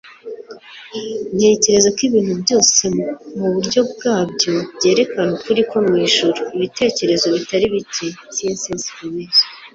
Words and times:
ntekereza 1.35 1.89
ko 1.95 1.99
ibintu 2.09 2.33
byose, 2.43 2.81
muburyo 3.37 3.81
bwabyo, 3.91 4.53
byerekana 4.75 5.29
ukuri 5.37 5.61
ko 5.69 5.77
mu 5.87 5.93
ijuru, 6.07 6.39
ibitekerezo 6.55 7.25
bitari 7.35 7.65
bike- 7.73 8.07
c 8.33 8.35
s 8.61 8.85
lewis 8.97 9.37